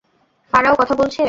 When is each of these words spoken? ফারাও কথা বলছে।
ফারাও 0.53 0.75
কথা 0.75 0.93
বলছে। 0.95 1.19